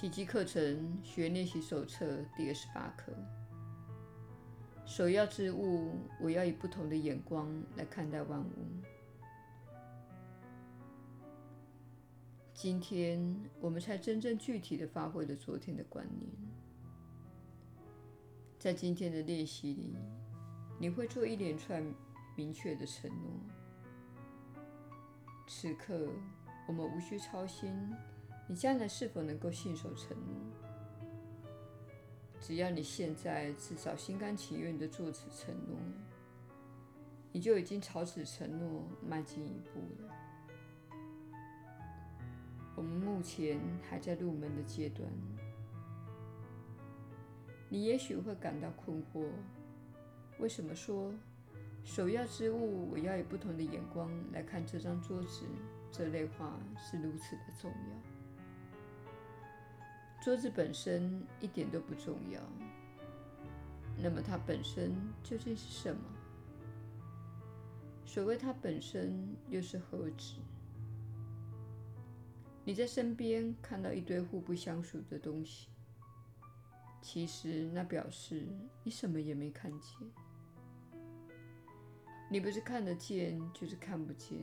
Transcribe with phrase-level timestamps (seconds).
[0.00, 3.12] 奇迹课程学练习手册第二十八课。
[4.86, 8.50] 首要之物，我要以不同的眼光来看待万物。
[12.54, 16.30] 今天我们才真正具体地发挥了昨天的观念。
[18.58, 19.94] 在今天的练习里，
[20.78, 21.84] 你会做一连串
[22.34, 23.30] 明确的承诺。
[25.46, 26.08] 此刻，
[26.66, 27.70] 我们无需操心。
[28.50, 30.34] 你将来是否能够信守承诺？
[32.40, 35.78] 只要你现在至少心甘情愿地做此承诺，
[37.30, 40.12] 你就已经朝此承诺迈进一步了。
[42.74, 45.08] 我们目前还在入门的阶段，
[47.68, 49.28] 你也许会感到困惑：
[50.40, 51.14] 为什么说
[51.84, 55.46] 首要之物，我要以不同的眼光来看这张桌子？
[55.92, 58.19] 这类话是如此的重要。
[60.20, 62.40] 桌子本身一点都不重要，
[63.96, 66.02] 那么它本身究竟是什么？
[68.04, 70.34] 所谓它本身又是何止？
[72.64, 75.68] 你在身边看到一堆互不相属的东西，
[77.00, 78.46] 其实那表示
[78.84, 79.96] 你什么也没看见。
[82.30, 84.38] 你不是看得见，就是看不见。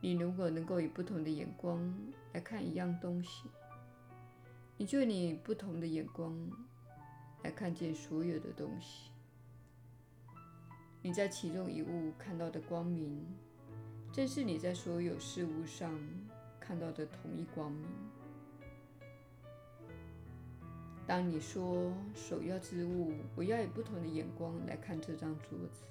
[0.00, 1.80] 你如果能够以不同的眼光
[2.34, 3.48] 来看一样东西，
[4.82, 6.36] 你就以不同的眼光
[7.44, 9.12] 来看见所有的东西。
[11.00, 13.24] 你在其中一物看到的光明，
[14.12, 15.96] 正是你在所有事物上
[16.58, 17.88] 看到的同一光明。
[21.06, 25.84] 当你说首要之物，我要以不同的眼光来看这张桌子，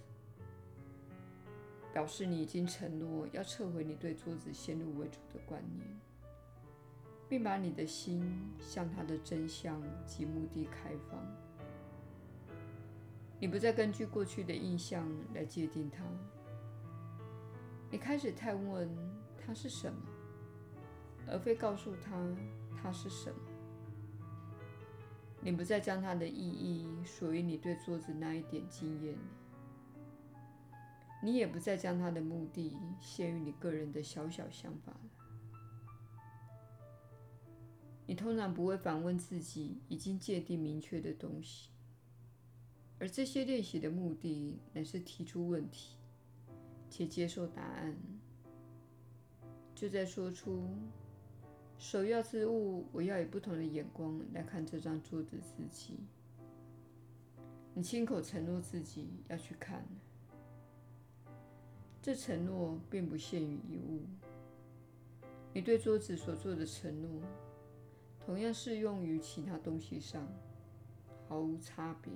[1.93, 5.87] 表示你已经承诺要撤回你对桌子先入为主的观念。
[7.31, 8.29] 并把你的心
[8.59, 11.17] 向它的真相及目的开放。
[13.39, 16.03] 你不再根据过去的印象来界定它。
[17.89, 18.89] 你开始探问
[19.37, 20.01] 它是什么，
[21.25, 22.11] 而非告诉他
[22.75, 23.39] 它是什么。
[25.39, 29.17] 你不再将它的意义属于你对桌子那一点经验。
[31.23, 34.91] 你也不再将它的目的限于你个人的小小想法。
[38.11, 41.69] 你通常不会反问自己已经界定明确的东西，
[42.99, 45.95] 而这些练习的目的乃是提出问题，
[46.89, 47.95] 且接受答案。
[49.73, 50.67] 就在说出
[51.79, 55.95] 首要之物，我要以不同的眼光来看这张桌子自己。
[57.73, 59.85] 你亲口承诺自己要去看，
[62.01, 64.01] 这承诺并不限于一物。
[65.53, 67.21] 你对桌子所做的承诺。
[68.25, 70.25] 同样适用于其他东西上，
[71.27, 72.11] 毫无差别。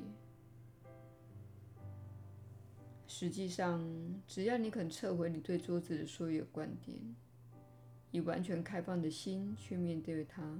[3.08, 3.82] 实际上，
[4.28, 6.98] 只要你肯撤回你对桌子的所有观点，
[8.12, 10.60] 以完全开放的心去面对它，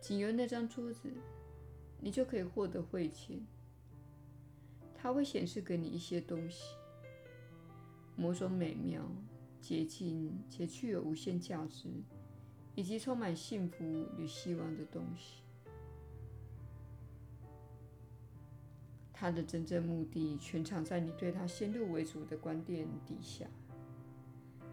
[0.00, 1.10] 仅由那张桌子，
[1.98, 3.46] 你就可以获得慧见。
[4.94, 6.74] 它会显示给你一些东西，
[8.16, 9.10] 某种美妙、
[9.60, 11.88] 洁净且具有无限价值。
[12.74, 15.42] 以及充满幸福与希望的东西，
[19.12, 23.46] 它的真正目的全藏在你对它先入为主的观点底下。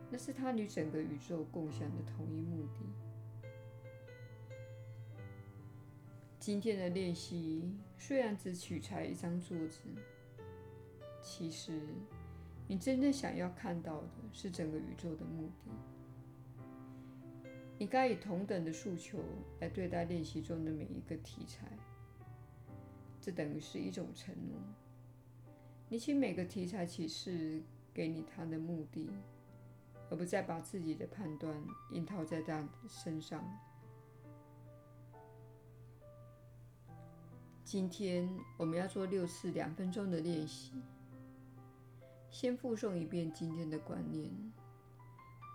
[0.10, 2.86] 那是它与整个宇宙共享的同一目的。
[6.40, 9.82] 今天的练习虽然只取材一张桌子，
[11.22, 11.82] 其实
[12.70, 15.72] 你真正想要看到的是整个宇宙的目的。
[17.80, 19.20] 你该以同等的诉求
[19.60, 21.68] 来对待练习中的每一个题材，
[23.22, 24.58] 这等于是一种承诺。
[25.88, 27.62] 你请每个题材启示
[27.94, 29.10] 给你它的目的，
[30.10, 31.56] 而不再把自己的判断
[31.92, 33.44] 硬套在它身上。
[37.64, 38.28] 今天
[38.58, 40.72] 我们要做六次两分钟的练习，
[42.32, 44.32] 先复诵一遍今天的观念。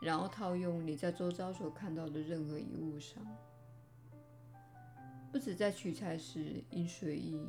[0.03, 3.25] 然后套用你在周遭所看到的任何一物上，
[5.31, 7.47] 不止在取材时应随意，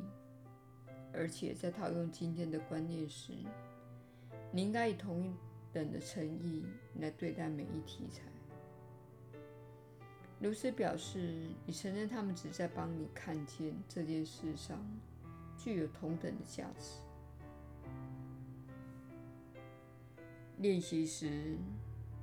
[1.12, 3.32] 而且在套用今天的观念时，
[4.52, 5.34] 你应该以同一
[5.72, 6.64] 等的诚意
[7.00, 8.22] 来对待每一题材。
[10.38, 14.78] 如此表示，你承认他们只在帮你看见这件事上
[15.58, 17.00] 具有同等的价值。
[20.58, 21.56] 练习时，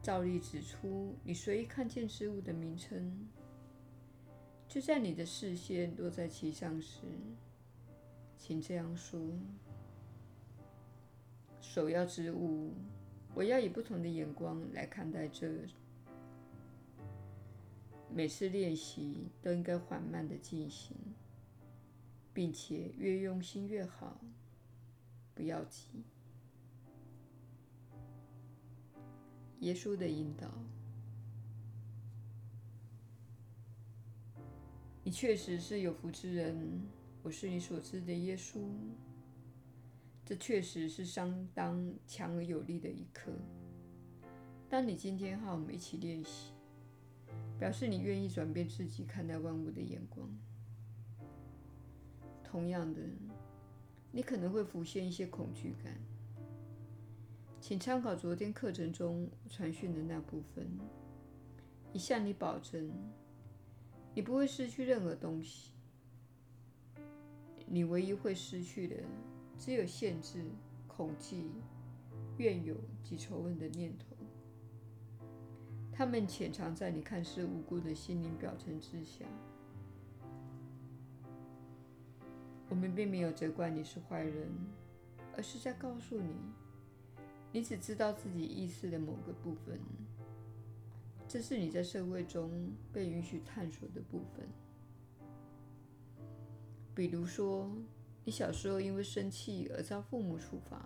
[0.02, 3.28] 照例指出你随意看见之物的名称，
[4.68, 7.02] 就在你的视线落在其上时，
[8.36, 9.22] 请这样说：
[11.62, 12.74] 首要之物，
[13.36, 15.48] 我要以不同的眼光来看待这。
[18.10, 20.98] 每次练习都应该缓慢地进行，
[22.34, 24.20] 并且越用心越好，
[25.36, 26.04] 不要急。
[29.62, 30.48] 耶稣的引导。
[35.04, 36.82] 你确实是有福之人，
[37.22, 38.60] 我是你所知的耶稣。
[40.26, 43.32] 这确实是相当强而有力的一课。
[44.68, 46.54] 当你今天和我们一起练习，
[47.60, 50.28] 表示你愿意转变自己看待万物的眼光。
[52.44, 53.02] 同样的，
[54.12, 55.94] 你可能会浮现一些恐惧感。
[57.62, 60.68] 请参考昨天课程中传讯的那部分，
[61.94, 62.92] 以向你保证。
[64.16, 65.72] 你不会失去任何东西，
[67.68, 68.96] 你唯一会失去的
[69.60, 70.44] 只有限制、
[70.88, 71.52] 恐惧、
[72.38, 74.06] 怨尤及仇恨的念头。
[75.94, 79.24] 它们潜藏在你看似无辜的心灵表层之下。
[82.70, 84.50] 我们并没有责怪你是坏人，
[85.38, 86.34] 而是在告诉你，
[87.52, 89.80] 你只知道自己意识的某个部分。
[91.28, 94.48] 这是你在社会中被允许探索的部分。
[96.94, 97.72] 比如说，
[98.26, 100.86] 你小时候因为生气而遭父母处罚，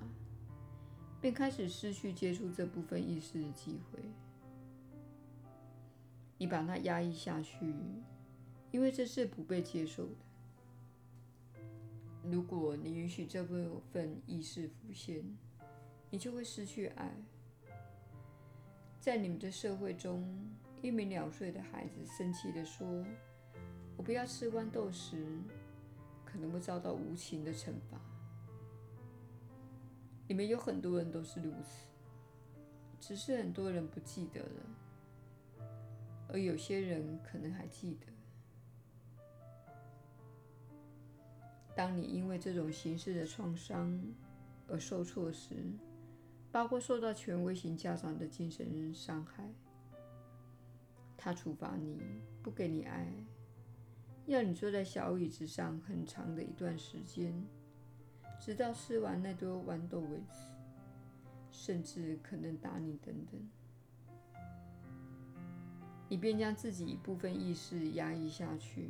[1.19, 3.99] 便开始失去接触这部分意识的机会。
[6.37, 7.73] 你把它压抑下去，
[8.71, 10.15] 因为这是不被接受的。
[12.23, 15.23] 如果你允许这部分意识浮现，
[16.15, 17.11] 你就会失去爱。
[19.01, 20.25] 在你们的社会中，
[20.81, 23.05] 一名两岁的孩子生气地说
[23.97, 25.25] ：“我不要吃豌豆时，
[26.23, 27.99] 可能会遭到无情的惩罚。”
[30.25, 31.85] 你们有很多人都是如此，
[32.97, 35.67] 只是很多人不记得了，
[36.29, 38.07] 而有些人可能还记得。
[41.75, 44.01] 当你因为这种形式的创伤
[44.69, 45.53] 而受挫时，
[46.55, 49.43] 包括受到权威型家长的精神伤害，
[51.17, 52.01] 他处罚你，
[52.41, 53.13] 不给你爱，
[54.25, 57.45] 要你坐在小椅子上很长的一段时间，
[58.39, 60.39] 直到吃完那堆豌豆为止，
[61.51, 63.49] 甚至可能打你等等，
[66.07, 68.89] 你便将自己一部分意识压抑下去，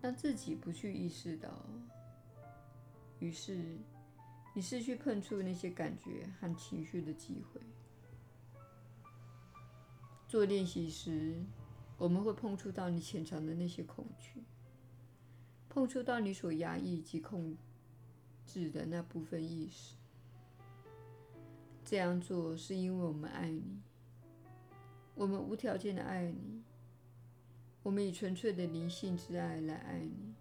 [0.00, 1.50] 让自己不去意识到，
[3.18, 3.76] 于是。
[4.58, 7.60] 你失去碰触那些感觉和情绪的机会。
[10.26, 11.36] 做练习时，
[11.96, 14.42] 我们会碰触到你潜藏的那些恐惧，
[15.68, 17.56] 碰触到你所压抑及控
[18.44, 19.94] 制的那部分意识。
[21.84, 23.80] 这样做是因为我们爱你，
[25.14, 26.64] 我们无条件的爱你，
[27.84, 30.34] 我们以纯粹的灵性之爱来爱你，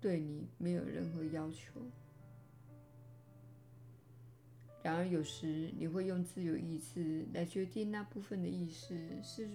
[0.00, 1.80] 对你没有任何要求。
[4.82, 9.48] 然而，有时你会用自由意志来决定那部分的意识是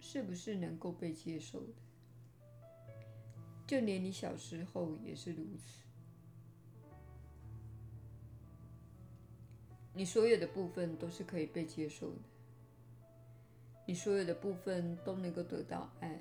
[0.00, 1.72] 是不是能够被接受的。
[3.66, 5.82] 就连你小时候也是如此。
[9.94, 12.20] 你所有的部分都是可以被接受的，
[13.86, 16.18] 你所有的部分都能够得到爱。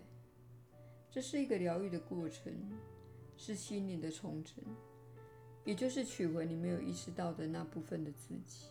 [1.10, 2.54] 这是一个疗愈的过程，
[3.38, 4.56] 是心灵的重整。
[5.64, 8.66] 也就是取回你没有意识到的那部分的自己。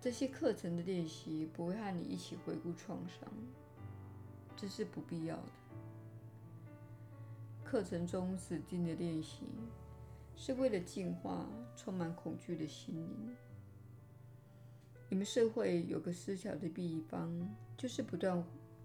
[0.00, 3.32] 这些课程的练习不会和你一起回顾创伤，
[4.56, 5.42] 这是不必要的。
[7.62, 9.44] 课程中指定的练习
[10.36, 13.36] 是为了净化充满恐惧的心灵。
[15.08, 17.30] 你们社会有个失调的地方，
[17.76, 18.42] 就是不断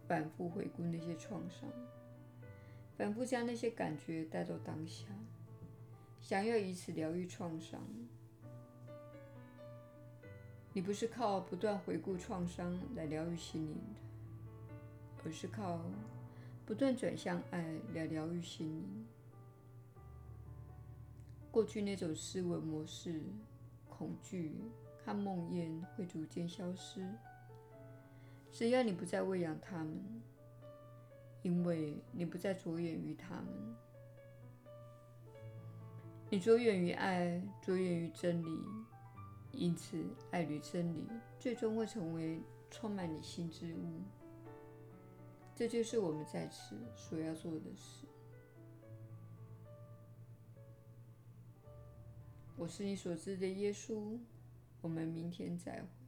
[0.07, 1.67] 反复回顾那些创伤，
[2.97, 5.05] 反复将那些感觉带到当下。
[6.27, 7.81] 想要以此疗愈创伤，
[10.73, 15.79] 你不是靠不断回顾创伤来疗愈心灵的，而是靠
[16.65, 19.05] 不断转向爱来疗愈心灵。
[21.49, 23.21] 过去那种思维模式、
[23.89, 24.51] 恐惧
[25.05, 27.09] 和梦魇会逐渐消失，
[28.51, 30.21] 只要你不再喂养它们，
[31.41, 33.86] 因为你不再着眼于它们。
[36.29, 38.59] 你着眼于爱，着眼于真理，
[39.53, 41.07] 因此爱与真理
[41.39, 44.01] 最终会成为充满你心之物。
[45.55, 48.05] 这就是我们在此所要做的事。
[52.57, 54.19] 我是你所知的耶稣，
[54.81, 56.06] 我们明天再会。